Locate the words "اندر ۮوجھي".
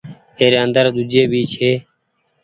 0.65-1.23